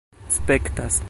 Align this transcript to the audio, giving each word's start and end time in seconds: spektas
spektas 0.29 0.97